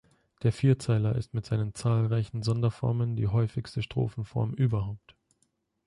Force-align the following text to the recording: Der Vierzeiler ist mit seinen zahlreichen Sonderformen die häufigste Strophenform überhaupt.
Der 0.41 0.51
Vierzeiler 0.51 1.15
ist 1.15 1.35
mit 1.35 1.45
seinen 1.45 1.75
zahlreichen 1.75 2.41
Sonderformen 2.41 3.15
die 3.15 3.27
häufigste 3.27 3.83
Strophenform 3.83 4.55
überhaupt. 4.55 5.15